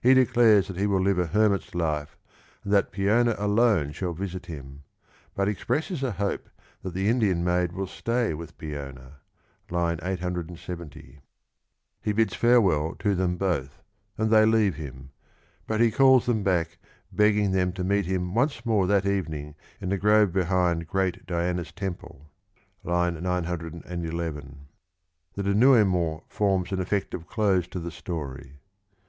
He 0.00 0.14
declares 0.14 0.68
that 0.68 0.76
he 0.76 0.86
will 0.86 1.00
live 1.00 1.18
a 1.18 1.26
hermit's 1.26 1.74
life, 1.74 2.16
and 2.62 2.72
that 2.72 2.92
Peona 2.92 3.34
alone 3.36 3.90
shall 3.90 4.12
visit 4.12 4.46
him, 4.46 4.84
but 5.34 5.48
expresses 5.48 6.04
a 6.04 6.12
hope 6.12 6.48
that 6.84 6.94
the 6.94 7.08
Indian 7.08 7.42
maid 7.42 7.72
will 7.72 7.88
stay 7.88 8.32
with 8.32 8.56
Peona 8.58 9.14
(870). 9.68 11.18
He 12.00 12.12
bids 12.12 12.34
69 12.34 12.38
farewell 12.50 12.94
to 13.00 13.16
them 13.16 13.36
both, 13.36 13.82
and 14.16 14.30
they 14.30 14.46
leave 14.46 14.76
him, 14.76 15.10
but 15.66 15.80
he 15.80 15.90
calls 15.90 16.26
them 16.26 16.44
back, 16.44 16.78
begging 17.10 17.50
them 17.50 17.72
to 17.72 17.82
meet 17.82 18.06
him 18.06 18.34
once 18.36 18.64
more 18.64 18.86
that 18.86 19.04
evening 19.04 19.56
in 19.80 19.88
the 19.88 19.98
grove 19.98 20.32
behind 20.32 20.86
great 20.86 21.26
Diana's 21.26 21.72
temple 21.72 22.30
(911). 22.84 24.68
The 25.34 25.42
denouement 25.42 26.22
forms 26.28 26.70
an 26.70 26.78
effective 26.80 27.26
close 27.26 27.66
to 27.66 27.80
the 27.80 27.90
story. 27.90 28.60